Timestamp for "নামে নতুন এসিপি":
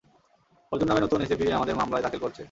0.89-1.45